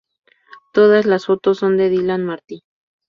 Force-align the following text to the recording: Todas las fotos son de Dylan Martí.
Todas 0.73 1.05
las 1.05 1.27
fotos 1.27 1.59
son 1.59 1.77
de 1.77 1.89
Dylan 1.89 2.25
Martí. 2.25 2.63